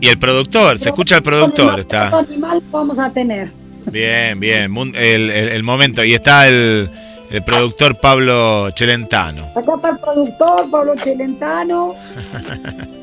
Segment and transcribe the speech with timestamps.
[0.00, 1.80] Y el productor, se escucha el productor.
[1.80, 2.09] Está.
[2.19, 3.50] animal vamos a tener?
[3.91, 4.70] Bien, bien.
[4.95, 6.05] El, momento.
[6.05, 6.91] Y está el,
[7.30, 9.46] el, productor Pablo Chelentano.
[9.56, 11.95] Acá está el productor Pablo Chelentano.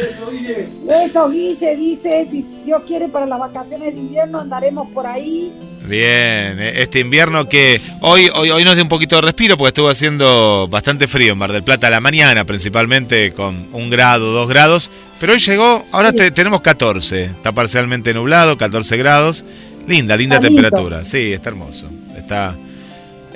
[0.00, 0.68] Eso, Guille.
[1.04, 5.52] Eso, Guille, dice, si Dios quiere para las vacaciones de invierno andaremos por ahí.
[5.86, 9.68] Bien, eh, este invierno que hoy, hoy, hoy nos dio un poquito de respiro porque
[9.68, 14.32] estuvo haciendo bastante frío en Mar del Plata a la mañana, principalmente con un grado,
[14.32, 14.90] dos grados.
[15.18, 19.44] Pero hoy llegó, ahora tenemos 14, está parcialmente nublado, 14 grados.
[19.86, 21.04] Linda, linda temperatura.
[21.04, 21.88] Sí, está hermoso.
[22.16, 22.54] Está,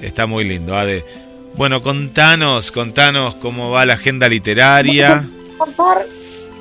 [0.00, 0.76] está muy lindo.
[0.76, 1.04] Ade.
[1.56, 5.28] Bueno, contanos, contanos cómo va la agenda literaria.
[5.58, 6.04] Contar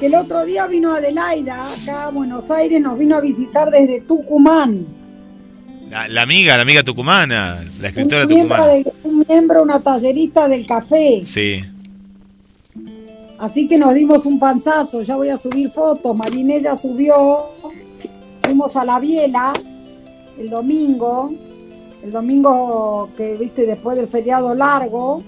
[0.04, 4.02] que el otro día vino Adelaida acá a Buenos Aires, nos vino a visitar desde
[4.02, 4.86] Tucumán.
[6.10, 8.66] La, amiga, la amiga tucumana, la escritora un tucumana.
[9.06, 11.22] un miembro, una tallerista del café.
[11.24, 11.64] Sí.
[13.40, 16.14] Así que nos dimos un panzazo, ya voy a subir fotos.
[16.14, 17.52] Marinella subió,
[18.42, 19.54] fuimos a la biela
[20.38, 21.34] el domingo,
[22.04, 25.24] el domingo que viste después del feriado largo.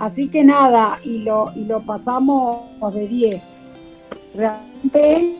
[0.00, 2.62] Así que nada, y lo, y lo pasamos
[2.94, 3.60] de 10.
[4.34, 5.36] Realmente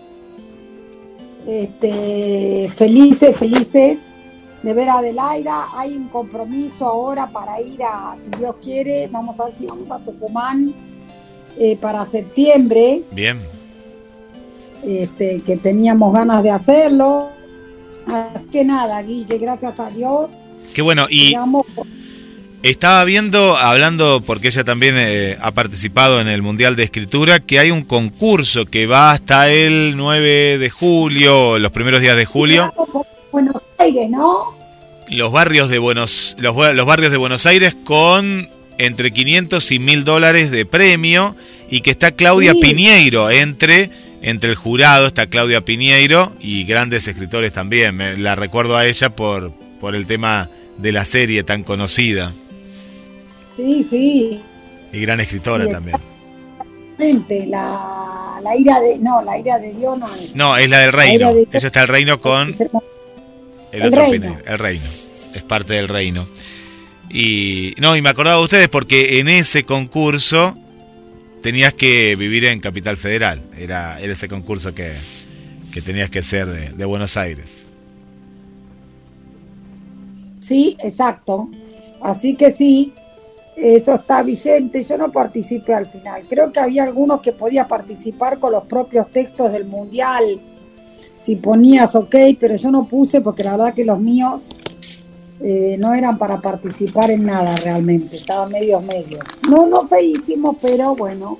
[1.46, 4.10] este, felices, felices
[4.62, 5.66] de ver a Adelaida.
[5.74, 9.90] Hay un compromiso ahora para ir a, si Dios quiere, vamos a ver si vamos
[9.90, 10.74] a Tucumán
[11.58, 13.02] eh, para septiembre.
[13.12, 13.40] Bien.
[14.84, 17.28] Este, que teníamos ganas de hacerlo.
[18.06, 20.44] Así que nada, Guille, gracias a Dios.
[20.74, 21.34] Qué bueno, y...
[22.62, 27.58] Estaba viendo, hablando, porque ella también eh, ha participado en el Mundial de Escritura, que
[27.58, 32.70] hay un concurso que va hasta el 9 de julio, los primeros días de julio.
[33.32, 34.54] Buenos Aires, ¿no?
[35.08, 40.04] Los barrios de Buenos, los, los barrios de Buenos Aires con entre 500 y 1000
[40.04, 41.34] dólares de premio
[41.70, 47.54] y que está Claudia Piñeiro entre, entre el jurado, está Claudia Piñeiro y grandes escritores
[47.54, 47.96] también.
[47.96, 49.50] Me, la recuerdo a ella por,
[49.80, 52.32] por el tema de la serie tan conocida.
[53.60, 54.40] Sí, sí.
[54.92, 55.96] Y gran escritora también.
[57.46, 58.98] La, la ira de.
[58.98, 60.34] No, la ira de Dios no es.
[60.34, 61.30] No, es la del reino.
[61.30, 62.52] Ella está el reino con.
[63.72, 64.38] El, otro reino.
[64.46, 64.84] el reino.
[65.34, 66.26] Es parte del reino.
[67.10, 67.74] Y.
[67.78, 70.54] No, y me acordaba de ustedes porque en ese concurso
[71.42, 73.40] tenías que vivir en Capital Federal.
[73.58, 74.92] Era, era ese concurso que,
[75.72, 77.62] que tenías que ser de, de Buenos Aires.
[80.40, 81.50] Sí, exacto.
[82.02, 82.92] Así que sí,
[83.56, 84.84] eso está vigente.
[84.84, 86.22] Yo no participé al final.
[86.28, 90.40] Creo que había algunos que podía participar con los propios textos del mundial.
[91.22, 94.48] Si ponías ok, pero yo no puse porque la verdad que los míos
[95.42, 98.16] eh, no eran para participar en nada realmente.
[98.16, 99.20] Estaban medios medios.
[99.48, 101.38] No, no feísimos, pero bueno.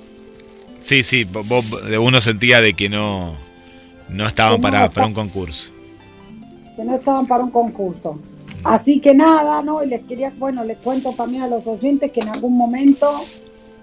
[0.81, 1.65] Sí, sí, vos,
[2.01, 3.35] uno sentía de que no,
[4.09, 5.73] no estaban para, para un concurso.
[6.77, 8.19] Que no estaban para un concurso.
[8.65, 9.83] Así que nada, ¿no?
[9.83, 13.25] Y les quería, bueno, les cuento también a los oyentes que en algún momento,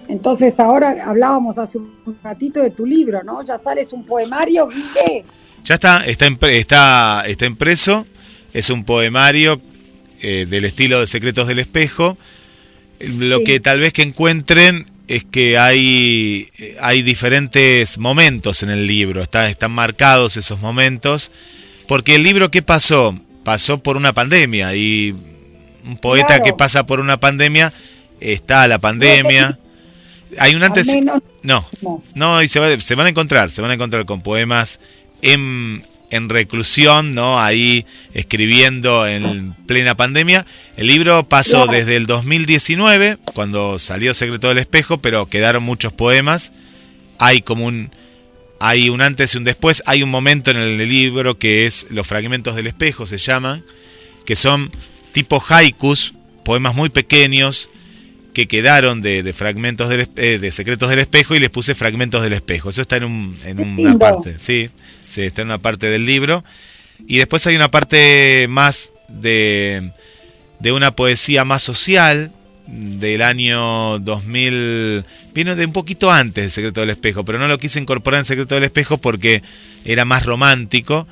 [0.08, 3.44] entonces ahora hablábamos hace un ratito de tu libro, ¿no?
[3.44, 5.26] Ya sales un poemario, Guille.
[5.64, 8.06] Ya está, está, está, está impreso,
[8.54, 9.60] es un poemario
[10.22, 12.18] eh, del estilo de Secretos del Espejo.
[13.00, 16.50] Lo que tal vez que encuentren es que hay,
[16.80, 21.32] hay diferentes momentos en el libro, está, están marcados esos momentos,
[21.88, 23.18] porque el libro, ¿qué pasó?
[23.48, 25.16] Pasó por una pandemia y
[25.86, 27.72] un poeta que pasa por una pandemia
[28.20, 29.58] está la pandemia.
[30.38, 30.86] Hay un antes.
[31.44, 31.66] No,
[32.14, 34.82] no, y se, se, van a encontrar, se van a encontrar con poemas
[35.22, 37.40] en, en reclusión, ¿no?
[37.40, 40.46] Ahí escribiendo en plena pandemia.
[40.76, 46.52] El libro pasó desde el 2019, cuando salió Secreto del Espejo, pero quedaron muchos poemas.
[47.18, 47.92] Hay como un
[48.60, 52.08] hay un antes y un después, hay un momento en el libro que es los
[52.08, 53.64] fragmentos del espejo, se llaman,
[54.26, 54.72] que son
[55.14, 56.14] tipo haikus,
[56.44, 57.70] poemas muy pequeños
[58.34, 62.34] que quedaron de, fragmentos del, eh, de secretos del espejo y les puse fragmentos del
[62.34, 62.70] espejo.
[62.70, 64.70] Eso está en, un, en una parte, sí,
[65.08, 66.44] sí, está en una parte del libro.
[67.08, 69.92] Y después hay una parte más de,
[70.60, 72.32] de una poesía más social,
[72.68, 77.58] del año 2000, vino de un poquito antes de Secreto del Espejo, pero no lo
[77.58, 79.42] quise incorporar en Secreto del Espejo porque
[79.86, 81.08] era más romántico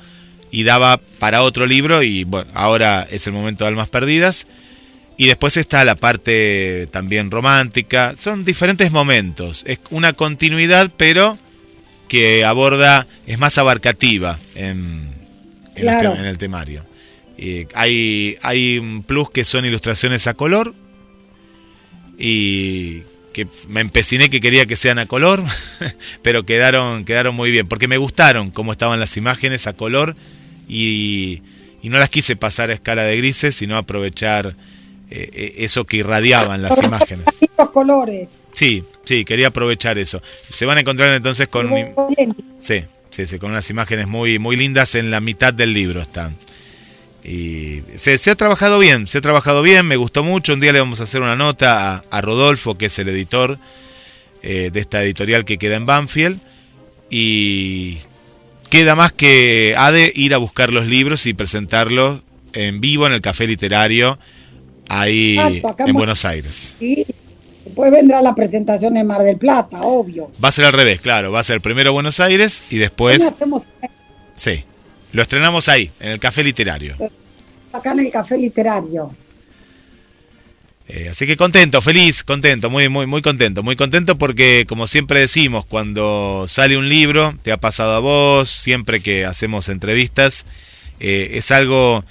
[0.50, 4.46] y daba para otro libro y bueno, ahora es el momento de Almas Perdidas.
[5.18, 8.12] Y después está la parte también romántica.
[8.18, 9.64] Son diferentes momentos.
[9.66, 11.38] Es una continuidad, pero
[12.08, 15.08] que aborda, es más abarcativa en,
[15.74, 15.88] en,
[16.26, 16.84] el, temario.
[17.74, 20.74] hay, hay un plus que son ilustraciones a color.
[22.18, 23.02] Y
[23.32, 25.42] que me empeciné que quería que sean a color,
[26.22, 30.16] pero quedaron, quedaron muy bien, porque me gustaron cómo estaban las imágenes a color
[30.68, 31.42] y,
[31.82, 34.56] y no las quise pasar a escala de grises, sino aprovechar
[35.10, 37.26] eh, eh, eso que irradiaban las imágenes.
[37.72, 38.44] colores.
[38.52, 40.22] Sí, sí, quería aprovechar eso.
[40.50, 41.70] Se van a encontrar entonces con
[42.58, 46.34] sí, sí, sí, con unas imágenes muy muy lindas en la mitad del libro están.
[47.28, 50.52] Y se, ha trabajado bien, se ha trabajado bien, me gustó mucho.
[50.52, 53.58] Un día le vamos a hacer una nota a, Rodolfo, que es el editor
[54.42, 56.38] eh, de esta editorial que queda en Banfield.
[57.10, 57.98] Y
[58.70, 63.12] queda más que ha de ir a buscar los libros y presentarlos en vivo en
[63.12, 64.18] el café literario
[64.88, 65.36] ahí
[65.78, 66.76] en Buenos Aires.
[66.78, 67.04] Sí.
[67.64, 70.30] Después vendrá la presentación en Mar del Plata, obvio.
[70.42, 71.32] Va a ser al revés, claro.
[71.32, 73.34] Va a ser primero Buenos Aires y después.
[74.36, 74.64] Sí.
[75.12, 76.96] Lo estrenamos ahí, en el Café Literario.
[77.72, 79.14] Acá en el Café Literario.
[80.88, 85.18] Eh, así que contento, feliz, contento, muy, muy, muy contento, muy contento porque como siempre
[85.18, 90.44] decimos, cuando sale un libro, te ha pasado a vos, siempre que hacemos entrevistas,
[91.00, 92.04] eh, es algo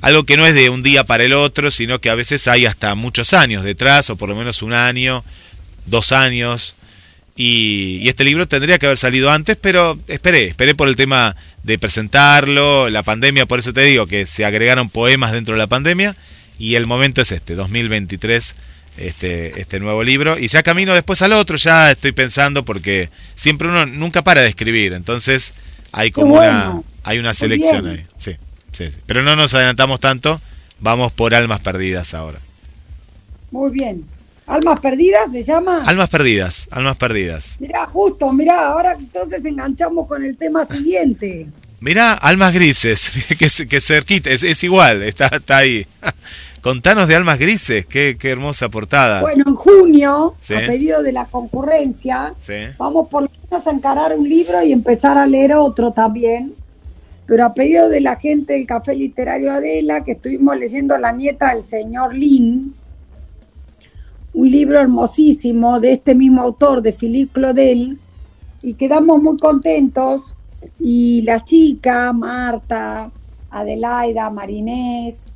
[0.00, 2.66] algo que no es de un día para el otro, sino que a veces hay
[2.66, 5.24] hasta muchos años detrás, o por lo menos un año,
[5.86, 6.76] dos años.
[7.36, 11.78] Y, este libro tendría que haber salido antes, pero esperé, esperé por el tema de
[11.78, 16.16] presentarlo, la pandemia, por eso te digo que se agregaron poemas dentro de la pandemia,
[16.58, 18.54] y el momento es este, 2023,
[18.98, 23.68] este, este nuevo libro, y ya camino después al otro, ya estoy pensando, porque siempre
[23.68, 25.54] uno nunca para de escribir, entonces
[25.92, 28.36] hay como una, hay una selección ahí, sí.
[29.06, 30.40] Pero no nos adelantamos tanto,
[30.78, 32.38] vamos por Almas Perdidas ahora.
[33.50, 34.04] Muy bien.
[34.50, 35.84] ¿Almas Perdidas se llama?
[35.86, 37.56] Almas Perdidas, Almas Perdidas.
[37.60, 41.46] Mirá, justo, mirá, ahora entonces enganchamos con el tema siguiente.
[41.78, 45.86] Mirá, Almas Grises, que, que cerquita, es, es igual, está, está ahí.
[46.62, 49.20] Contanos de Almas Grises, qué, qué, hermosa portada.
[49.20, 52.34] Bueno, en junio, a pedido de la concurrencia,
[52.76, 56.54] vamos por lo menos a encarar un libro y empezar a leer otro también
[57.30, 61.54] pero a pedido de la gente del Café Literario Adela, que estuvimos leyendo La nieta
[61.54, 62.74] del señor Lin,
[64.34, 67.98] un libro hermosísimo de este mismo autor, de Philippe Claudel,
[68.62, 70.36] y quedamos muy contentos.
[70.78, 73.10] Y la chica, Marta,
[73.50, 75.32] Adelaida, Marinés,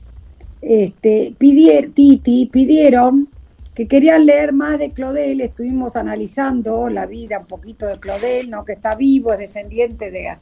[0.60, 3.28] este, pidieron, Titi, pidieron
[3.74, 5.40] que querían leer más de Claudel.
[5.40, 8.64] Estuvimos analizando la vida un poquito de Claudel, ¿no?
[8.64, 10.36] que está vivo, es descendiente de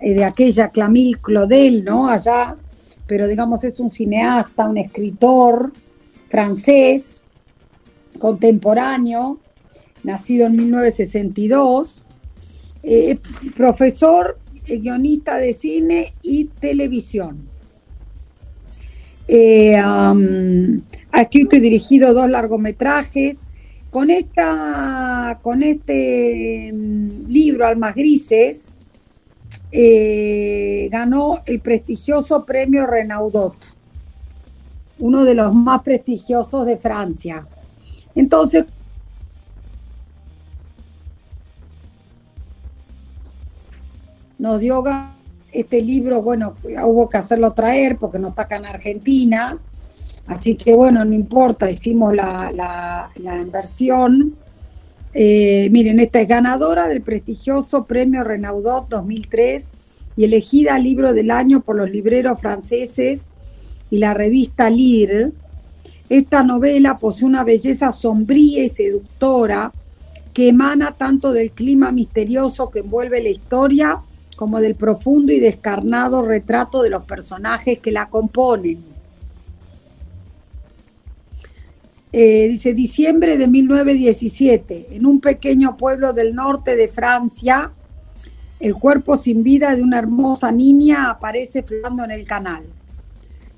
[0.00, 2.08] eh, de aquella Clamille Claudel, ¿no?
[2.08, 2.56] Allá,
[3.06, 5.72] pero digamos es un cineasta, un escritor
[6.28, 7.20] francés,
[8.18, 9.38] contemporáneo,
[10.04, 12.06] nacido en 1962,
[12.82, 13.18] eh,
[13.56, 17.48] profesor, eh, guionista de cine y televisión.
[21.12, 23.36] ha escrito y dirigido dos largometrajes.
[23.90, 28.74] Con, esta, con este mm, libro, Almas Grises,
[29.70, 33.76] eh, ganó el prestigioso premio Renaudot,
[34.98, 37.46] uno de los más prestigiosos de Francia.
[38.18, 38.64] Entonces,
[44.38, 44.82] nos dio
[45.52, 49.56] este libro, bueno, hubo que hacerlo traer porque no está acá en Argentina,
[50.26, 52.50] así que bueno, no importa, hicimos la,
[53.16, 54.34] la, inversión
[55.14, 59.68] eh, miren, esta es ganadora del prestigioso premio Renaudot 2003
[60.16, 63.30] y elegida libro del año por los libreros franceses
[63.90, 65.30] y la revista Lire.
[66.08, 69.72] Esta novela posee una belleza sombría y seductora
[70.32, 74.00] que emana tanto del clima misterioso que envuelve la historia
[74.36, 78.78] como del profundo y descarnado retrato de los personajes que la componen.
[82.12, 87.70] Eh, dice diciembre de 1917, en un pequeño pueblo del norte de Francia,
[88.60, 92.64] el cuerpo sin vida de una hermosa niña aparece flotando en el canal.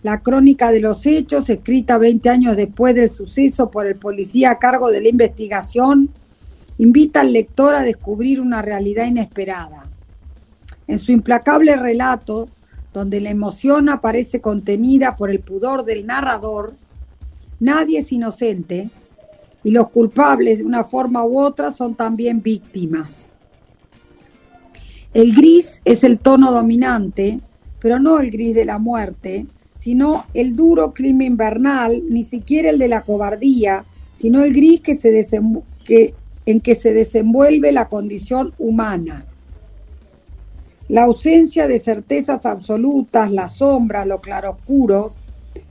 [0.02, 4.58] La crónica de los hechos, escrita 20 años después del suceso por el policía a
[4.58, 6.10] cargo de la investigación,
[6.78, 9.84] invita al lector a descubrir una realidad inesperada.
[10.86, 12.48] En su implacable relato,
[12.92, 16.74] donde la emoción aparece contenida por el pudor del narrador,
[17.60, 18.88] Nadie es inocente,
[19.62, 23.34] y los culpables de una forma u otra son también víctimas.
[25.12, 27.38] El gris es el tono dominante,
[27.78, 29.46] pero no el gris de la muerte,
[29.80, 33.82] sino el duro clima invernal, ni siquiera el de la cobardía,
[34.12, 35.26] sino el gris que se
[35.86, 39.24] que, en que se desenvuelve la condición humana.
[40.88, 45.20] La ausencia de certezas absolutas, las sombras, los claroscuros,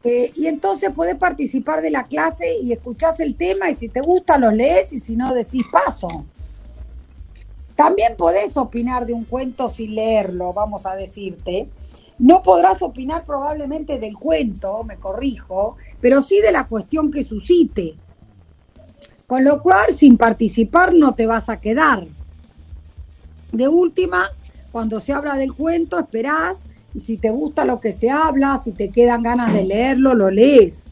[0.03, 3.99] eh, y entonces podés participar de la clase y escuchás el tema y si te
[3.99, 6.25] gusta lo lees y si no decís paso.
[7.75, 11.67] También podés opinar de un cuento sin leerlo, vamos a decirte.
[12.19, 17.95] No podrás opinar probablemente del cuento, me corrijo, pero sí de la cuestión que suscite.
[19.25, 22.07] Con lo cual, sin participar no te vas a quedar.
[23.51, 24.29] De última,
[24.71, 28.71] cuando se habla del cuento, esperás y si te gusta lo que se habla, si
[28.71, 30.85] te quedan ganas de leerlo, lo lees.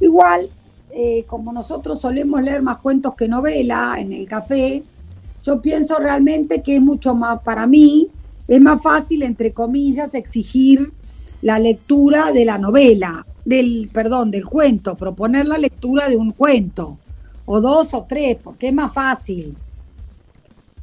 [0.00, 0.50] Igual,
[0.90, 4.82] eh, como nosotros solemos leer más cuentos que novela en el café,
[5.42, 8.08] yo pienso realmente que es mucho más, para mí,
[8.48, 10.92] es más fácil, entre comillas, exigir
[11.42, 16.98] la lectura de la novela, del, perdón, del cuento, proponer la lectura de un cuento,
[17.46, 19.56] o dos o tres, porque es más fácil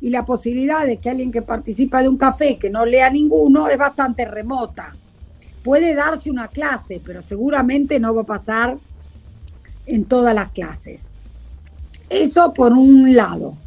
[0.05, 3.67] y la posibilidad de que alguien que participa de un café que no lea ninguno
[3.69, 4.93] es bastante remota.
[5.63, 8.77] Puede darse una clase, pero seguramente no va a pasar
[9.87, 11.09] en todas las clases.
[12.07, 13.57] Eso por un lado.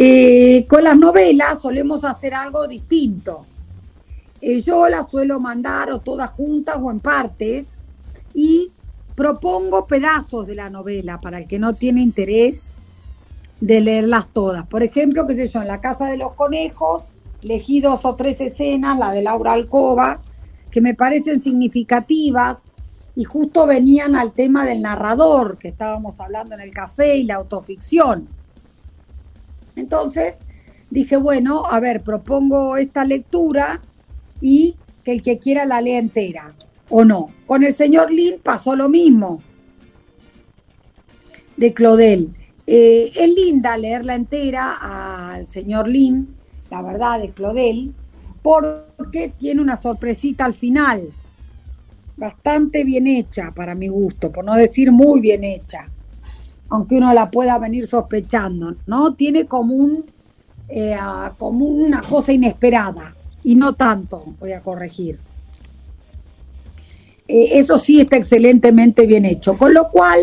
[0.00, 3.44] Eh, con las novelas solemos hacer algo distinto.
[4.40, 7.78] Eh, yo las suelo mandar o todas juntas o en partes
[8.32, 8.70] y
[9.16, 12.74] propongo pedazos de la novela para el que no tiene interés
[13.60, 14.64] de leerlas todas.
[14.68, 18.40] Por ejemplo, qué sé yo, en La Casa de los Conejos, elegí dos o tres
[18.40, 20.20] escenas, la de Laura Alcoba,
[20.70, 22.58] que me parecen significativas
[23.16, 27.34] y justo venían al tema del narrador que estábamos hablando en el café y la
[27.34, 28.37] autoficción.
[29.78, 30.40] Entonces
[30.90, 33.80] dije, bueno, a ver, propongo esta lectura
[34.40, 36.54] y que el que quiera la lea entera
[36.90, 37.28] o no.
[37.46, 39.40] Con el señor Lin pasó lo mismo
[41.56, 42.34] de Claudel.
[42.66, 46.34] Eh, es linda leerla entera al señor Lin,
[46.70, 47.94] la verdad, de Claudel,
[48.42, 51.02] porque tiene una sorpresita al final,
[52.16, 55.88] bastante bien hecha para mi gusto, por no decir muy bien hecha,
[56.68, 59.14] aunque uno la pueda venir sospechando, ¿no?
[59.14, 60.04] Tiene como, un,
[60.68, 60.96] eh,
[61.38, 65.18] como una cosa inesperada, y no tanto, voy a corregir.
[67.26, 70.18] Eh, eso sí está excelentemente bien hecho, con lo cual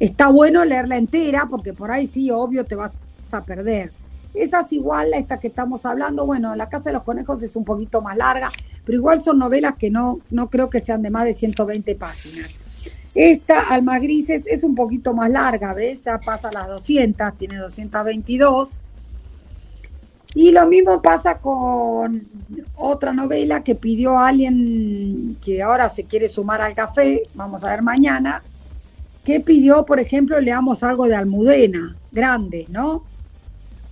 [0.00, 2.92] Está bueno leerla entera porque por ahí sí, obvio, te vas
[3.30, 3.92] a perder.
[4.34, 6.26] Esa es igual a esta que estamos hablando.
[6.26, 8.50] Bueno, La Casa de los Conejos es un poquito más larga,
[8.84, 12.58] pero igual son novelas que no, no creo que sean de más de 120 páginas.
[13.14, 16.04] Esta, Almas Grises, es un poquito más larga, ¿ves?
[16.04, 18.68] Ya pasa las 200, tiene 222.
[20.34, 22.26] Y lo mismo pasa con
[22.76, 27.82] otra novela que pidió alguien que ahora se quiere sumar al café, vamos a ver
[27.82, 28.42] mañana,
[29.24, 33.02] ¿Qué pidió, por ejemplo, leamos algo de Almudena, grande, ¿no?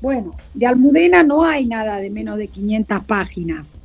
[0.02, 3.80] Bueno, de Almudena no hay nada de menos de 500 páginas.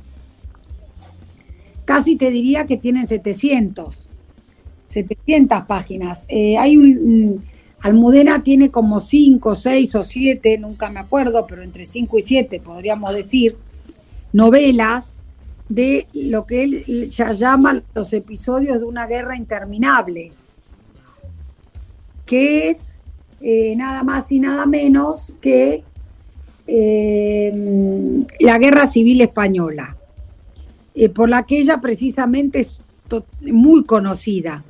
[1.86, 4.07] Casi te diría que tienen 700.
[4.88, 6.24] 700 páginas.
[6.28, 7.40] Eh, hay un,
[7.80, 12.60] Almudena tiene como cinco, seis o siete, nunca me acuerdo, pero entre cinco y siete
[12.60, 13.56] podríamos decir,
[14.32, 15.20] novelas
[15.68, 20.32] de lo que él ya llama los episodios de una guerra interminable,
[22.26, 22.98] que es
[23.40, 25.84] eh, nada más y nada menos que
[26.66, 29.96] eh, la guerra civil española,
[31.14, 32.78] por la que ella precisamente es
[33.52, 34.64] muy conocida.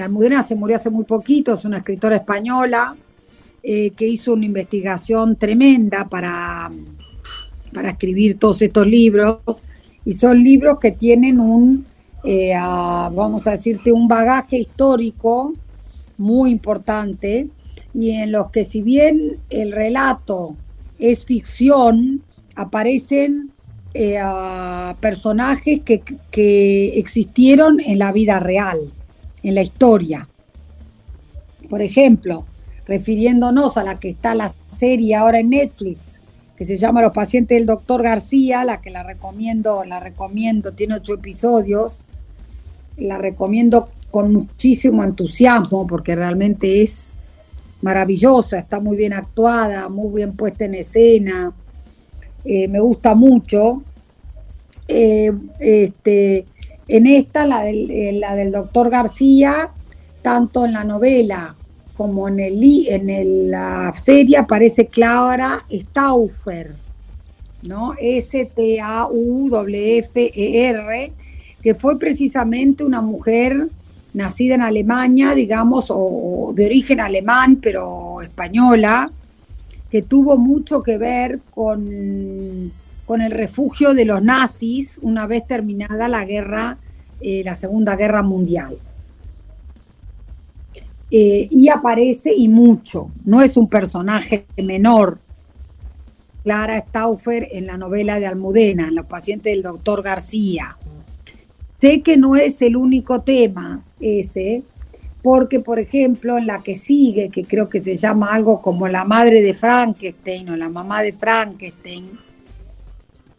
[0.00, 2.96] Almudena se murió hace muy poquito, es una escritora española
[3.62, 6.70] que hizo una investigación tremenda para,
[7.72, 9.38] para escribir todos estos libros.
[10.04, 11.84] Y son libros que tienen un,
[12.24, 15.52] eh, vamos a decirte, un bagaje histórico
[16.16, 17.48] muy importante.
[17.94, 20.56] Y en los que si bien el relato
[20.98, 22.22] es ficción,
[22.54, 23.50] aparecen
[23.94, 24.18] eh,
[25.00, 28.78] personajes que, que existieron en la vida real,
[29.42, 30.28] en la historia.
[31.68, 32.44] Por ejemplo,
[32.86, 36.22] refiriéndonos a la que está la serie ahora en Netflix,
[36.56, 40.96] que se llama Los pacientes del doctor García, la que la recomiendo, la recomiendo, tiene
[40.96, 42.00] ocho episodios,
[42.96, 47.12] la recomiendo con muchísimo entusiasmo porque realmente es
[47.82, 51.52] maravillosa, está muy bien actuada, muy bien puesta en escena,
[52.44, 53.82] eh, me gusta mucho.
[54.88, 55.30] Eh,
[55.60, 56.46] este,
[56.88, 59.70] en esta, la del, la del doctor García,
[60.22, 61.54] tanto en la novela
[61.96, 66.74] como en, el, en la serie aparece Clara Stauffer,
[67.62, 67.92] ¿no?
[68.00, 68.72] S-T-A-U-F-E-R,
[71.60, 73.68] que fue precisamente una mujer
[74.14, 79.10] nacida en Alemania, digamos, o, de origen alemán, pero española,
[79.90, 82.70] que tuvo mucho que ver con,
[83.08, 86.76] con el refugio de los nazis una vez terminada la guerra,
[87.22, 88.76] eh, la Segunda Guerra Mundial.
[91.10, 95.18] Eh, y aparece y mucho, no es un personaje menor.
[96.44, 100.76] Clara Stauffer en la novela de Almudena, en Los pacientes del doctor García.
[101.80, 104.62] Sé que no es el único tema ese,
[105.22, 109.06] porque por ejemplo en la que sigue, que creo que se llama algo como la
[109.06, 112.27] madre de Frankenstein o la mamá de Frankenstein,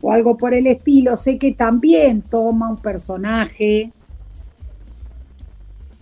[0.02, 3.92] o algo por el estilo, sé que también toma un personaje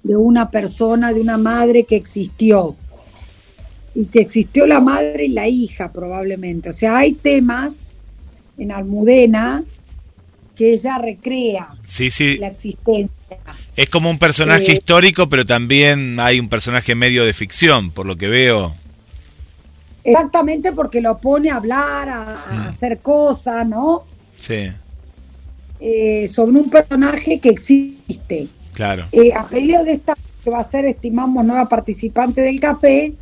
[0.04, 2.76] de una persona, de una madre que existió.
[3.94, 6.70] Y que existió la madre y la hija probablemente.
[6.70, 7.90] O sea, hay temas
[8.58, 9.64] en Almudena
[10.56, 12.38] que ella recrea sí, sí.
[12.38, 13.12] la existencia.
[13.76, 18.06] Es como un personaje eh, histórico, pero también hay un personaje medio de ficción, por
[18.06, 18.76] lo que veo.
[20.12, 22.68] Exactamente porque lo pone a hablar, a, mm.
[22.68, 24.04] hacer cosas, ¿no?
[24.38, 24.72] Sí.
[25.82, 28.48] Eh, sobre un personaje que existe.
[28.74, 29.06] Claro.
[29.12, 33.14] Eh, a pedido de esta que va a ser, estimamos, nueva participante del café,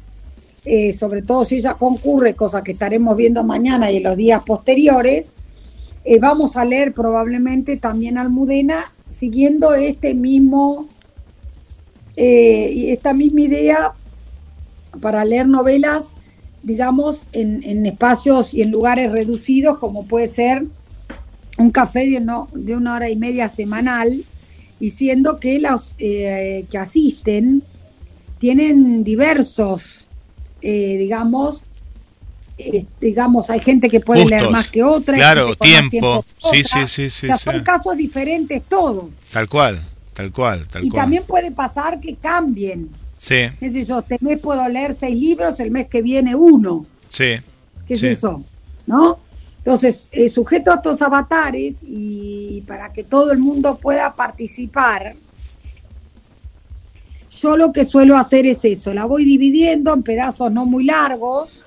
[0.63, 4.43] eh, sobre todo si ella concurre, cosa que estaremos viendo mañana y en los días
[4.45, 5.33] posteriores,
[6.03, 8.75] eh, vamos a leer probablemente también Almudena,
[9.09, 10.87] siguiendo este mismo,
[12.15, 13.93] esta misma idea
[15.01, 16.15] para leer novelas,
[16.65, 20.65] digamos, en, espacios y en lugares reducidos, como puede ser
[21.59, 24.25] un café de, de una hora y media semanal,
[24.79, 27.61] diciendo que los eh, que asisten
[28.39, 30.07] tienen diversos,
[30.61, 31.61] eh, digamos,
[32.57, 35.15] eh, digamos, hay gente que puede leer más que otra.
[35.15, 36.25] Claro, tiempo.
[36.51, 39.17] sí, sí, sí, sí, son casos diferentes todos.
[39.31, 42.89] Tal cual, tal cual, tal y también puede pasar que cambien.
[43.17, 43.49] Sí.
[43.59, 43.99] ¿Qué sé yo?
[43.99, 46.85] Este mes puedo leer seis libros, el mes que viene uno.
[47.09, 47.35] Sí.
[47.87, 48.43] ¿Qué es eso?
[48.85, 49.19] ¿No?
[49.65, 55.15] Entonces, eh, sujeto a estos avatares y para que todo el mundo pueda participar,
[57.41, 61.65] yo lo que suelo hacer es eso, la voy dividiendo en pedazos no muy largos.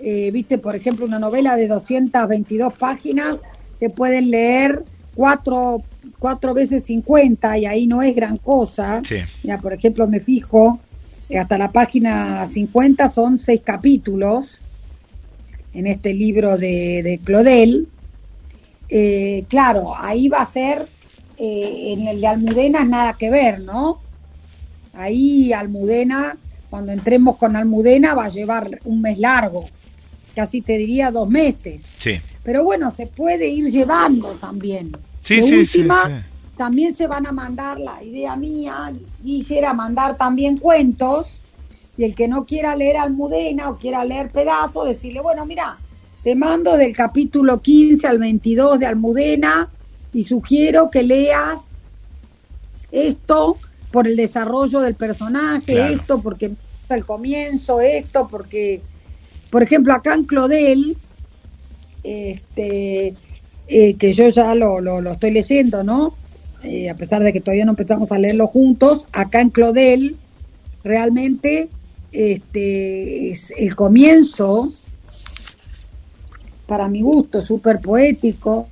[0.00, 5.82] Eh, viste, por ejemplo, una novela de 222 páginas, se pueden leer cuatro,
[6.18, 9.00] cuatro veces 50 y ahí no es gran cosa.
[9.06, 9.16] Sí.
[9.42, 10.80] Mira, por ejemplo, me fijo,
[11.28, 14.62] eh, hasta la página 50 son seis capítulos
[15.74, 17.88] en este libro de, de Clodel.
[18.88, 20.86] Eh, claro, ahí va a ser,
[21.38, 24.00] eh, en el de Almudena nada que ver, ¿no?
[24.94, 26.36] Ahí Almudena,
[26.68, 29.64] cuando entremos con Almudena, va a llevar un mes largo,
[30.34, 31.84] casi te diría dos meses.
[31.98, 32.20] Sí.
[32.42, 34.96] Pero bueno, se puede ir llevando también.
[35.20, 36.12] Sí, sí, última, sí,
[36.56, 41.40] también se van a mandar, la idea mía, quisiera mandar también cuentos.
[41.96, 45.76] Y el que no quiera leer Almudena o quiera leer pedazos, decirle, bueno, mira,
[46.22, 49.68] te mando del capítulo 15 al 22 de Almudena
[50.12, 51.70] y sugiero que leas
[52.90, 53.56] esto
[53.90, 56.52] por el desarrollo del personaje, esto, porque
[56.88, 58.82] el comienzo, esto, porque,
[59.50, 60.96] por ejemplo, acá en Clodel,
[62.02, 63.14] este,
[63.68, 66.14] eh, que yo ya lo, lo, estoy leyendo, ¿no?
[66.62, 70.16] Eh, a pesar de que todavía no empezamos a leerlo juntos, acá en Clodel,
[70.84, 71.68] realmente
[72.12, 74.72] este, es el comienzo,
[76.66, 78.68] para mi gusto, súper poético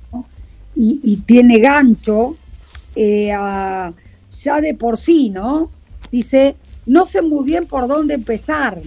[0.75, 2.35] y, tiene gancho
[2.95, 5.69] eh, ya de por sí, ¿no?
[6.11, 8.81] Dice, no sé muy bien por dónde empezar,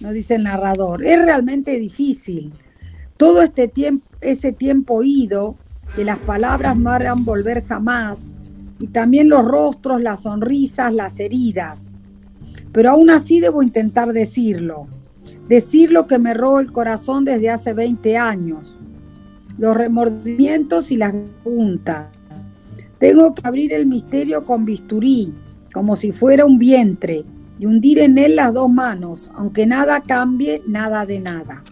[0.00, 1.04] nos dice el narrador.
[1.04, 2.52] Es realmente difícil.
[3.24, 5.56] Todo este tiempo, ese tiempo ido,
[5.96, 8.34] que las palabras no harán volver jamás,
[8.78, 11.94] y también los rostros, las sonrisas, las heridas.
[12.70, 14.88] Pero aún así debo intentar decirlo.
[15.48, 18.76] Decir lo que me robó el corazón desde hace 20 años.
[19.56, 22.08] Los remordimientos y las preguntas.
[22.98, 25.32] Tengo que abrir el misterio con bisturí,
[25.72, 27.24] como si fuera un vientre,
[27.58, 31.64] y hundir en él las dos manos, aunque nada cambie, nada de nada.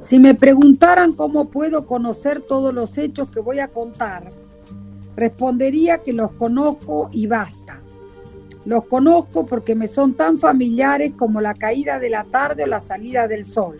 [0.00, 4.28] Si me preguntaran cómo puedo conocer todos los hechos que voy a contar,
[5.14, 7.82] respondería que los conozco y basta.
[8.64, 12.80] Los conozco porque me son tan familiares como la caída de la tarde o la
[12.80, 13.76] salida del sol.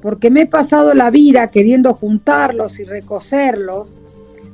[0.00, 3.98] Porque me he pasado la vida queriendo juntarlos y recocerlos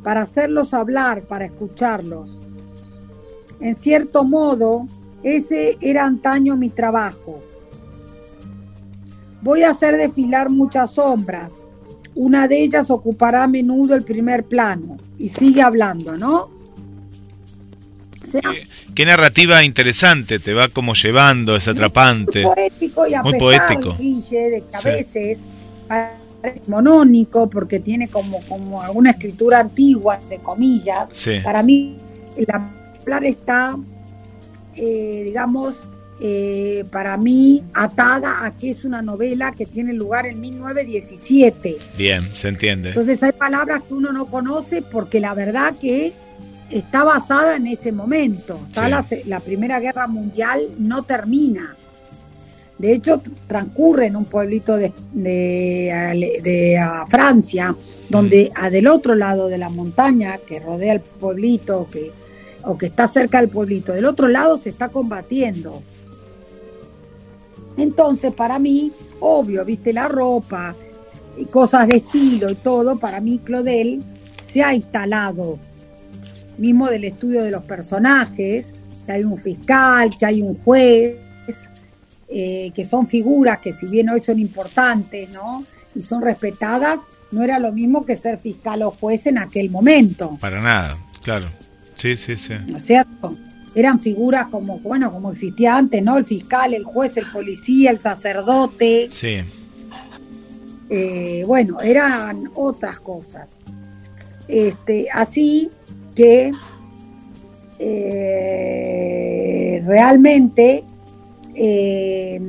[0.02, 2.40] para hacerlos hablar, para escucharlos.
[3.60, 4.86] En cierto modo,
[5.22, 7.42] ese era antaño mi trabajo.
[9.42, 11.54] Voy a hacer desfilar muchas sombras.
[12.14, 14.96] Una de ellas ocupará a menudo el primer plano.
[15.18, 16.50] Y sigue hablando, ¿no?
[18.94, 22.44] qué, narrativa interesante, te va como llevando, es atrapante.
[22.44, 23.94] Muy poético y a muy poético.
[23.94, 25.38] de que a veces
[26.42, 31.08] es monónico porque tiene como, como alguna escritura antigua, entre comillas.
[31.42, 31.96] Para mí,
[32.46, 33.76] la hablar está,
[34.76, 35.88] eh, digamos,
[36.20, 41.76] eh, para mí atada a que es una novela que tiene lugar en 1917.
[41.96, 42.90] Bien, se entiende.
[42.90, 46.12] Entonces hay palabras que uno no conoce porque la verdad que
[46.70, 48.60] está basada en ese momento.
[48.66, 51.76] Está la Primera Guerra Mundial no termina.
[52.80, 57.76] De hecho, transcurre en un pueblito de, de, Francia,
[58.08, 62.10] donde a del otro lado de la montaña que rodea el pueblito que,
[62.64, 65.82] o que está cerca del pueblito, del otro lado se está combatiendo.
[67.76, 70.74] Entonces, para mí, obvio, viste la ropa
[71.36, 74.02] y cosas de estilo y todo, para mí Claudel
[74.40, 75.58] se ha instalado,
[76.58, 78.74] mismo del estudio de los personajes,
[79.06, 81.16] que hay un fiscal, que hay un juez,
[82.28, 85.64] eh, que son figuras que si bien hoy son importantes, ¿no?
[85.94, 87.00] Y son respetadas,
[87.32, 90.38] no era lo mismo que ser fiscal o juez en aquel momento.
[90.40, 91.50] Para nada, claro.
[91.96, 92.54] Sí, sí, sí.
[92.68, 93.36] ¿No es cierto?
[93.74, 96.16] Eran figuras como, bueno, como existía antes, ¿no?
[96.16, 99.08] El fiscal, el juez, el policía, el sacerdote.
[99.10, 99.36] Sí.
[100.88, 103.50] Eh, bueno, eran otras cosas.
[104.48, 105.70] Este, así
[106.16, 106.50] que
[107.78, 110.84] eh, realmente
[111.54, 112.40] eh,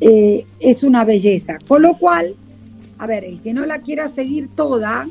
[0.00, 1.58] eh, es una belleza.
[1.66, 2.34] Con lo cual,
[2.98, 5.06] a ver, el que no la quiera seguir toda,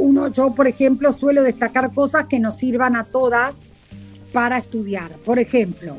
[0.00, 3.72] uno, yo por ejemplo suelo destacar cosas que nos sirvan a todas
[4.32, 5.10] para estudiar.
[5.24, 5.96] Por ejemplo,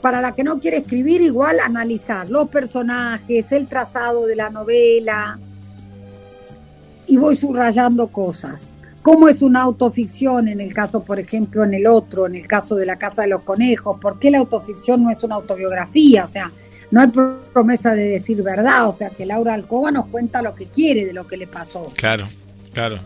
[0.00, 5.38] para la que no quiere escribir, igual analizar los personajes, el trazado de la novela,
[7.06, 11.86] y voy subrayando cosas cómo es una autoficción en el caso, por ejemplo, en el
[11.86, 15.10] otro, en el caso de la Casa de los Conejos, por qué la autoficción no
[15.10, 16.52] es una autobiografía, o sea,
[16.90, 17.08] no hay
[17.52, 21.12] promesa de decir verdad, o sea, que Laura Alcoba nos cuenta lo que quiere de
[21.12, 21.90] lo que le pasó.
[21.96, 22.28] Claro,
[22.72, 23.00] claro.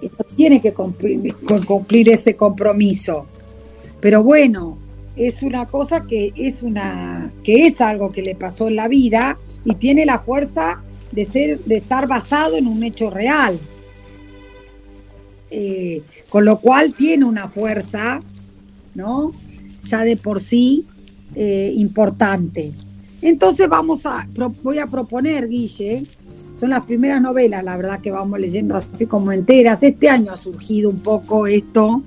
[0.00, 1.34] Y tiene que cumplir,
[1.66, 3.26] cumplir ese compromiso.
[4.00, 4.78] Pero bueno,
[5.16, 9.38] es una cosa que es una que es algo que le pasó en la vida
[9.64, 13.58] y tiene la fuerza de ser de estar basado en un hecho real.
[15.50, 18.20] Eh, con lo cual tiene una fuerza,
[18.94, 19.32] ¿no?
[19.84, 20.84] Ya de por sí
[21.34, 22.70] eh, importante.
[23.22, 24.28] Entonces vamos a,
[24.62, 26.04] voy a proponer, Guille,
[26.58, 29.82] son las primeras novelas, la verdad que vamos leyendo así como enteras.
[29.82, 32.02] Este año ha surgido un poco esto.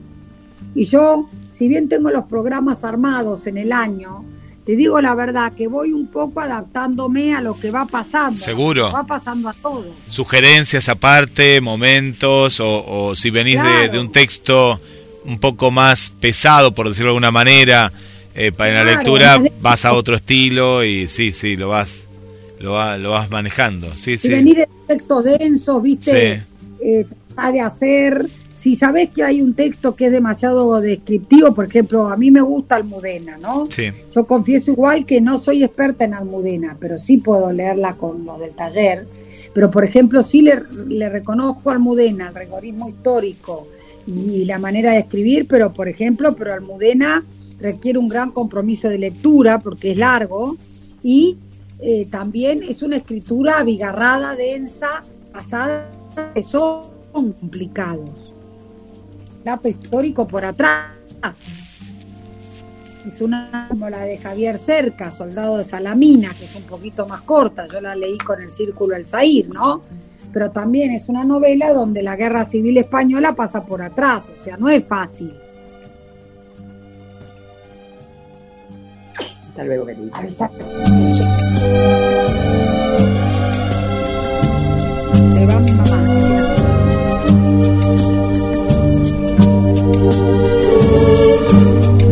[0.75, 4.23] Y yo, si bien tengo los programas armados en el año,
[4.65, 8.39] te digo la verdad que voy un poco adaptándome a lo que va pasando.
[8.39, 8.91] Seguro.
[8.91, 9.87] Va pasando a todos.
[10.07, 13.59] Sugerencias aparte, momentos, o, si venís
[13.91, 14.79] de, un texto
[15.25, 17.91] un poco más pesado, por decirlo de alguna manera,
[18.35, 22.08] eh, para la lectura vas a otro estilo y sí, sí, lo vas,
[22.59, 23.95] lo, lo vas manejando.
[23.95, 26.43] Sí, si venís de textos densos, viste,
[26.81, 28.29] eh, tratá de hacer.
[28.53, 32.41] Si sabés que hay un texto que es demasiado descriptivo, por ejemplo, a mí me
[32.41, 33.69] gusta Almudena, ¿no?
[33.71, 33.85] Sí.
[34.13, 38.37] Yo confieso igual que no soy experta en Almudena, pero sí puedo leerla con lo
[38.37, 39.07] del taller.
[39.53, 43.65] Pero, por ejemplo, sí le, le reconozco a Almudena el rigorismo histórico
[44.05, 47.23] y la manera de escribir, pero, por ejemplo, pero Almudena
[47.59, 50.57] requiere un gran compromiso de lectura porque es largo
[51.01, 51.37] y
[51.81, 54.87] eh, también es una escritura abigarrada, densa,
[55.33, 55.89] basada
[56.33, 58.33] que son complicados.
[59.43, 60.91] Dato histórico por atrás.
[63.05, 67.21] Es una como la de Javier Cerca, Soldado de Salamina, que es un poquito más
[67.21, 67.65] corta.
[67.71, 69.81] Yo la leí con el Círculo El Zahir, ¿no?
[70.33, 74.57] Pero también es una novela donde la guerra civil española pasa por atrás, o sea,
[74.57, 75.33] no es fácil.
[79.59, 79.87] Hasta luego.
[80.13, 80.49] Avisar.
[85.33, 85.97] Se va mi mamá.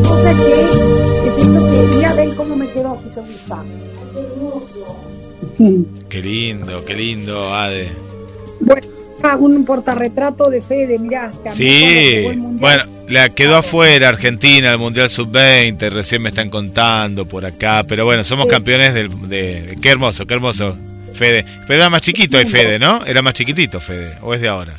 [0.04, 0.56] No sé qué,
[1.24, 3.64] que siento que mira, ven cómo me quedó si te gusta.
[4.14, 4.86] Qué hermoso.
[6.10, 7.88] Qué lindo, qué lindo, Ade.
[8.60, 8.88] Bueno,
[9.24, 11.32] hago un portarretrato de Fede, mirá.
[11.54, 12.24] Sí,
[12.60, 18.06] bueno, la quedó afuera Argentina, el Mundial Sub-20, recién me están contando por acá, pero
[18.06, 18.52] bueno, somos Sí.
[18.52, 19.78] campeones del, de...
[19.82, 20.76] Qué hermoso, qué hermoso,
[21.16, 21.46] Fede.
[21.68, 23.04] Pero era más chiquito el Fede, ¿no?
[23.06, 24.74] Era más chiquitito Fede, o es de ahora.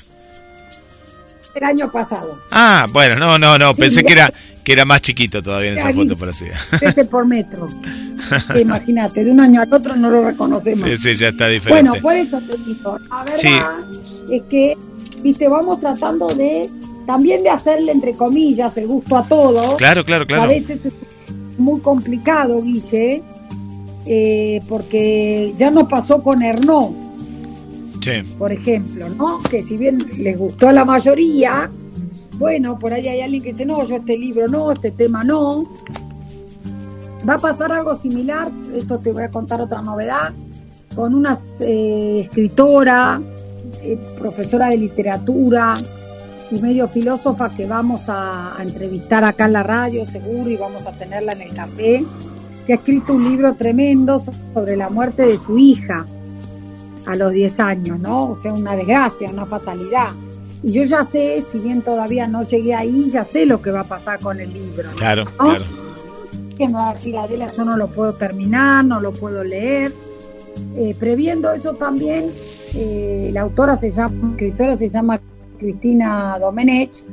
[1.55, 2.39] el año pasado.
[2.53, 4.33] Ah, bueno, no, no, no, Sí, pensé que era
[4.65, 6.45] que era más chiquito todavía en esa foto por así.
[6.79, 7.67] 13 por metro.
[8.61, 10.87] Imagínate, de un año al otro no lo reconocemos.
[10.89, 11.89] Sí, sí, ya está diferente.
[11.89, 13.49] Bueno, por eso te digo, la verdad Sí.
[14.31, 14.75] es que,
[15.23, 16.69] viste, vamos tratando de
[17.09, 19.77] también de hacerle, entre comillas, el gusto a todos.
[19.77, 20.49] Claro, claro, A claro.
[20.49, 20.93] veces es
[21.57, 23.23] muy complicado, Guille,
[24.05, 26.95] eh, porque ya nos pasó con Hernó,
[28.03, 29.41] Sí, por ejemplo, ¿no?
[29.51, 31.71] Que si bien les gustó a la mayoría,
[32.37, 35.65] bueno, por ahí hay alguien que dice, no, yo este libro no, este tema no.
[37.27, 40.35] Va a pasar algo similar, esto te voy a contar otra novedad,
[40.95, 43.21] con una eh, escritora,
[43.83, 45.81] eh, profesora de literatura
[46.51, 50.87] y medio filósofa que vamos a, a entrevistar acá en la radio, seguro, y vamos
[50.87, 52.05] a tenerla en el café,
[52.67, 54.21] que ha escrito un libro tremendo
[54.55, 56.07] sobre la muerte de su hija
[57.07, 58.31] a los 10 años, ¿no?
[58.31, 60.13] O sea, una desgracia, una fatalidad.
[60.63, 63.81] Y yo ya sé, si bien todavía no llegué ahí, ya sé lo que va
[63.81, 64.91] a pasar con el libro.
[64.91, 64.97] ¿no?
[64.97, 65.51] claro, ¿No?
[65.51, 65.65] claro.
[66.59, 69.95] Que me va a decir Adela, yo no lo puedo terminar, no lo puedo leer.
[70.75, 72.31] Eh, previendo eso también,
[72.75, 75.21] eh, la autora se llama, escritora se llama
[75.59, 77.05] Cristina Domenech.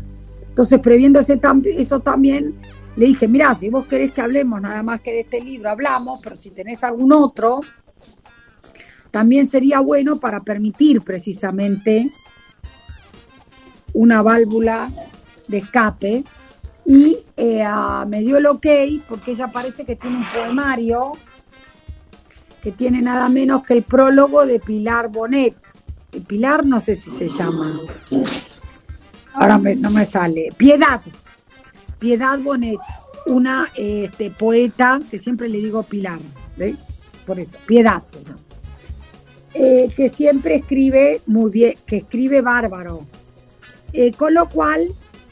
[0.48, 1.40] Entonces, previendo ese
[1.78, 2.56] eso también,
[2.96, 6.22] le dije, mira, si vos querés que hablemos nada más que de este libro, hablamos,
[6.24, 7.62] pero si tenés algún otro,
[9.12, 12.10] también sería bueno para permitir precisamente
[13.94, 14.90] una válvula
[15.48, 16.24] de escape.
[16.86, 17.64] Y eh,
[18.08, 18.68] me dio el ok
[19.08, 21.14] porque ella parece que tiene un poemario
[22.62, 25.56] que tiene nada menos que el prólogo de Pilar Bonet.
[26.16, 27.80] Eh, Pilar no sé si se llama.
[29.34, 30.50] Ahora no me sale.
[30.58, 31.02] Piedad.
[32.00, 32.80] Piedad Bonet,
[33.26, 36.20] una este, poeta que siempre le digo Pilar.
[37.26, 38.40] Por eso, Piedad se llama.
[39.54, 43.06] Eh, que siempre escribe muy bien, que escribe bárbaro.
[43.94, 44.82] Eh, con lo cual,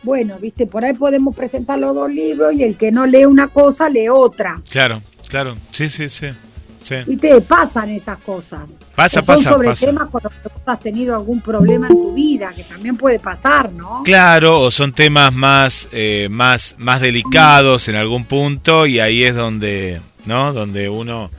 [0.03, 3.47] bueno, viste, por ahí podemos presentar los dos libros y el que no lee una
[3.49, 4.61] cosa lee otra.
[4.69, 5.57] Claro, claro.
[5.71, 6.27] Sí, sí, sí.
[6.83, 6.95] Sí.
[7.07, 8.79] Y te pasan esas cosas.
[8.95, 9.85] Pasa, O son pasa, sobre pasa.
[9.85, 13.71] temas con los que has tenido algún problema en tu vida, que también puede pasar,
[13.71, 14.03] ¿no?
[14.03, 19.35] Claro, o son temas más, eh, más, más delicados en algún punto y ahí es
[19.35, 20.53] donde, ¿no?
[20.53, 21.29] Donde uno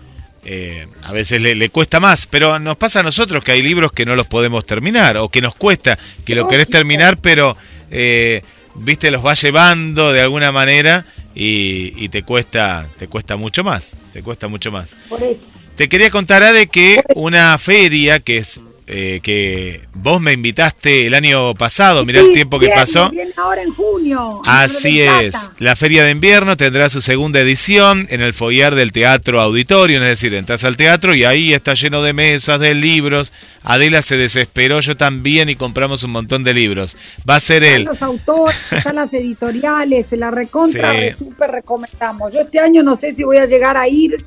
[0.45, 3.93] eh, a veces le, le cuesta más, pero nos pasa a nosotros que hay libros
[3.93, 7.57] que no los podemos terminar o que nos cuesta, que lo querés terminar, pero,
[7.91, 8.43] eh,
[8.75, 13.97] viste, los va llevando de alguna manera y, y te cuesta, te cuesta mucho más,
[14.13, 14.97] te cuesta mucho más.
[15.09, 15.47] Por eso.
[15.77, 21.15] Te quería contar de que una feria que es eh, que vos me invitaste el
[21.15, 23.09] año pasado, mirá el tiempo que pasó.
[23.11, 24.43] Viene ahora en junio.
[24.45, 25.35] Así es.
[25.59, 30.09] La Feria de Invierno tendrá su segunda edición en el foyer del Teatro Auditorio, es
[30.09, 33.33] decir, entras al teatro y ahí está lleno de mesas, de libros.
[33.63, 36.97] Adela se desesperó, yo también, y compramos un montón de libros.
[37.29, 37.85] Va a ser Están él.
[37.87, 40.97] los autores, están las editoriales, se la recontra, Sí.
[40.99, 42.33] re súper recomendamos.
[42.35, 44.23] Yo este año no sé si voy a llegar a ir.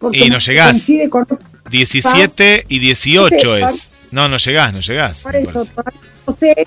[0.00, 0.70] Porque Y no llegás.
[0.72, 1.38] coincide con otro-
[1.78, 3.90] 17 y 18 No sé, es.
[4.12, 5.22] No, no llegás, no llegás.
[5.22, 6.66] Por eso, todavía no sé.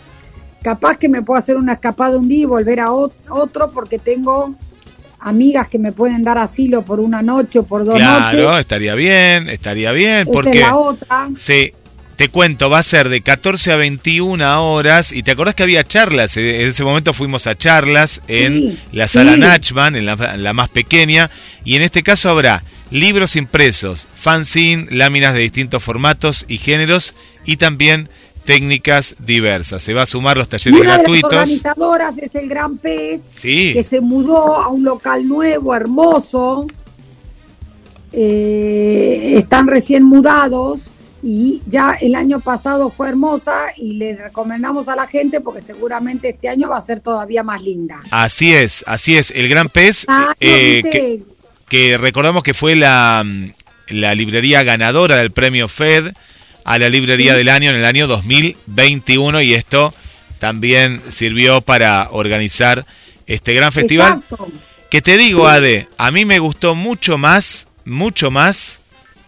[0.61, 3.99] Capaz que me puedo hacer una escapada un día y volver a ot- otro porque
[3.99, 4.53] tengo
[5.19, 8.59] amigas que me pueden dar asilo por una noche o por dos Claro, noches.
[8.61, 11.29] estaría bien, estaría bien, Esa porque es la otra.
[11.37, 11.71] sí,
[12.17, 14.43] Te cuento, va a ser de 14 a 21
[14.73, 15.11] horas.
[15.13, 16.35] Y te acordás que había charlas.
[16.35, 21.29] Eh, en ese momento fuimos a charlas en la sala Nachman, en la, más pequeña.
[21.63, 27.13] Y en este caso habrá libros impresos, fanzine, láminas de distintos formatos y géneros.
[27.45, 28.09] Y también
[28.47, 29.83] técnicas diversas.
[29.83, 31.29] Se va a sumar los talleres una gratuitos.
[31.29, 33.73] De las organizadoras es el Gran Pez, sí.
[33.73, 36.65] que se mudó a un local nuevo, hermoso.
[38.13, 44.95] Eh, están recién mudados y ya el año pasado fue hermosa y le recomendamos a
[44.95, 48.01] la gente porque seguramente este año va a ser todavía más linda.
[48.11, 49.31] Así es, así es.
[49.31, 51.21] El Gran Pez, ah, eh, que,
[51.97, 53.25] recordamos que fue la,
[53.87, 56.11] la librería ganadora del premio FED
[56.65, 59.93] a la librería del año en el año 2021 y esto
[60.39, 62.85] también sirvió para organizar
[63.25, 64.21] este gran festival.
[64.89, 68.79] Que te digo, Ade, a mí me gustó mucho más, mucho más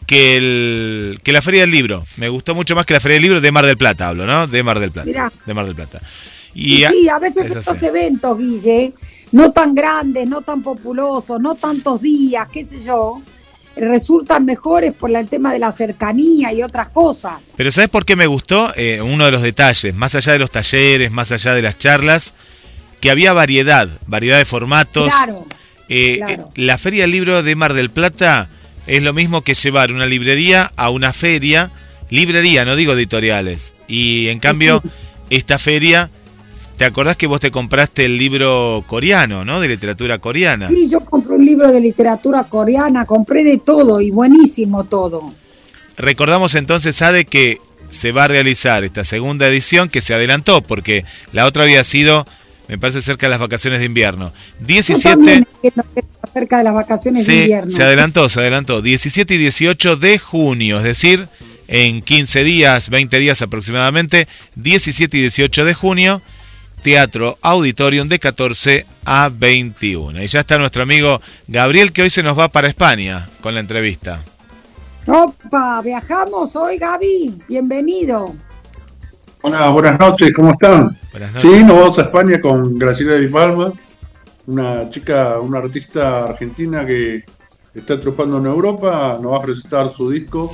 [0.05, 2.05] que, el, que la Feria del Libro.
[2.17, 4.47] Me gustó mucho más que la Feria del Libro de Mar del Plata, hablo, ¿no?
[4.47, 5.31] De Mar del Plata.
[5.45, 5.99] De Mar del Plata.
[6.53, 8.93] Y sí, a veces estos eventos, Guille,
[9.31, 13.21] no tan grandes, no tan populosos, no tantos días, qué sé yo,
[13.75, 17.51] resultan mejores por el tema de la cercanía y otras cosas.
[17.55, 18.73] Pero ¿sabes por qué me gustó?
[18.75, 22.33] Eh, uno de los detalles, más allá de los talleres, más allá de las charlas,
[22.99, 25.13] que había variedad, variedad de formatos.
[25.13, 25.47] Claro.
[25.87, 28.49] Eh, eh, la Feria del Libro de Mar del Plata
[28.85, 31.71] es lo mismo que llevar una librería a una feria,
[32.09, 33.73] librería, no digo editoriales.
[33.87, 34.83] Y en cambio,
[35.29, 36.09] esta feria
[36.79, 39.59] ¿Te acordás que vos te compraste el libro coreano, ¿no?
[39.59, 40.69] De literatura coreana.
[40.69, 45.33] Sí, yo compré un libro de literatura coreana, compré de todo y buenísimo todo.
[45.97, 51.03] Recordamos entonces, Ade, que se va a realizar esta segunda edición que se adelantó, porque
[51.33, 52.25] la otra había sido,
[52.69, 54.31] me parece, cerca de las vacaciones de invierno.
[54.61, 55.45] 17...
[56.33, 57.71] cerca de las vacaciones de invierno.
[57.71, 58.81] Se adelantó, se adelantó.
[58.81, 61.27] 17 y 18 de junio, es decir,
[61.67, 66.21] en 15 días, 20 días aproximadamente, 17 y 18 de junio
[66.81, 70.23] Teatro Auditorium de 14 a 21.
[70.23, 73.59] Y ya está nuestro amigo Gabriel que hoy se nos va para España con la
[73.59, 74.21] entrevista.
[75.05, 78.33] Opa, viajamos hoy Gaby, bienvenido.
[79.41, 80.95] Hola, buenas noches, ¿cómo están?
[81.11, 81.51] Buenas noches.
[81.51, 83.71] Sí, nos vamos a España con Graciela Di Palma,
[84.47, 87.23] una chica, una artista argentina que
[87.73, 90.53] está triunfando en Europa, nos va a presentar su disco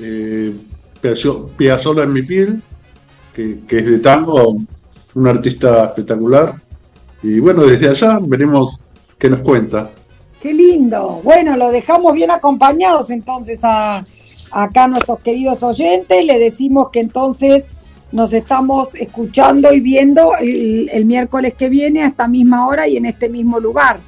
[0.00, 0.54] eh,
[1.56, 2.62] Piazzola en mi piel,
[3.34, 4.56] que, que es de tango,
[5.14, 6.54] un artista espectacular.
[7.22, 8.78] Y bueno, desde allá veremos
[9.18, 9.90] qué nos cuenta.
[10.40, 11.20] Qué lindo.
[11.24, 14.06] Bueno, lo dejamos bien acompañados entonces a,
[14.52, 16.24] acá a nuestros queridos oyentes.
[16.24, 17.70] Le decimos que entonces
[18.12, 23.06] nos estamos escuchando y viendo el, miércoles que viene a esta misma hora y en
[23.06, 24.00] este mismo lugar.